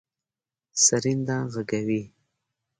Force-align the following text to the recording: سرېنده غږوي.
سرېنده 0.83 1.37
غږوي. 1.53 2.01